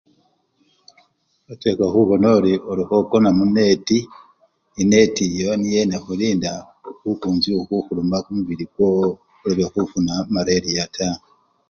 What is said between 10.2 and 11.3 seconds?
mareriya taa.